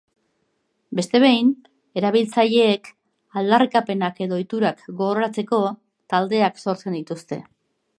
[0.99, 1.51] Beste behin,
[2.01, 2.91] erabiltzaileek
[3.43, 5.65] aldarrikapenak edo ohiturak gogoratzeko
[6.17, 7.45] taldeak sortzen dituzte.